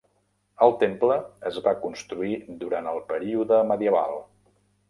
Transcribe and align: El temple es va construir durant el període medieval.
El 0.67 0.71
temple 0.83 1.17
es 1.51 1.59
va 1.67 1.75
construir 1.85 2.39
durant 2.65 2.91
el 2.95 3.01
període 3.15 3.63
medieval. 3.75 4.21